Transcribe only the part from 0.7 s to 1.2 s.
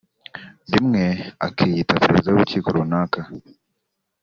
rimwe